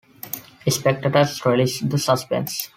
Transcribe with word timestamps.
Spectators 0.67 1.45
relish 1.45 1.81
the 1.81 1.99
suspense. 1.99 2.69